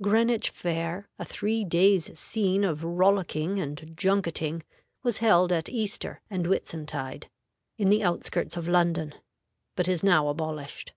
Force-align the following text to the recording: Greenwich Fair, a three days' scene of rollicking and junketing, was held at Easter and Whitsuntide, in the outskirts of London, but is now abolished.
Greenwich 0.00 0.48
Fair, 0.48 1.06
a 1.18 1.24
three 1.26 1.62
days' 1.62 2.18
scene 2.18 2.64
of 2.64 2.82
rollicking 2.82 3.58
and 3.58 3.94
junketing, 3.94 4.62
was 5.02 5.18
held 5.18 5.52
at 5.52 5.68
Easter 5.68 6.22
and 6.30 6.46
Whitsuntide, 6.46 7.28
in 7.76 7.90
the 7.90 8.02
outskirts 8.02 8.56
of 8.56 8.66
London, 8.66 9.14
but 9.74 9.86
is 9.86 10.02
now 10.02 10.28
abolished. 10.28 10.94